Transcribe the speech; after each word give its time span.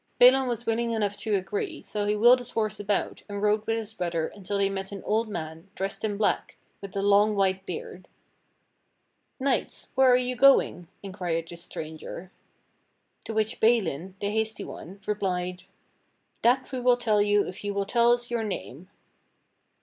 Balin 0.17 0.47
was 0.47 0.65
willing 0.65 0.93
enough 0.93 1.15
to 1.17 1.35
agree, 1.35 1.83
so 1.83 2.07
he 2.07 2.15
wheeled 2.15 2.39
his 2.39 2.53
horse 2.53 2.79
about 2.79 3.21
and 3.29 3.39
rode 3.39 3.67
with 3.67 3.77
his 3.77 3.93
brother 3.93 4.29
until 4.29 4.57
they 4.57 4.67
met 4.67 4.91
an 4.91 5.03
old 5.03 5.29
man, 5.29 5.69
dressed 5.75 6.03
in 6.03 6.17
black, 6.17 6.57
with 6.81 6.97
a 6.97 7.03
long 7.03 7.35
white 7.35 7.67
beard. 7.67 8.07
"Knights, 9.39 9.91
where 9.93 10.11
are 10.11 10.17
you 10.17 10.35
going.?" 10.35 10.87
inquired 11.03 11.47
this 11.49 11.61
stranger. 11.65 12.31
To 13.25 13.33
which 13.35 13.59
Balin, 13.59 14.15
the 14.19 14.31
hasty 14.31 14.63
one, 14.63 15.01
replied: 15.05 15.65
"That 16.41 16.71
we 16.71 16.79
will 16.79 16.97
tell 16.97 17.21
you 17.21 17.47
if 17.47 17.63
you 17.63 17.71
will 17.71 17.85
tell 17.85 18.11
us 18.11 18.31
your 18.31 18.43
name." 18.43 18.89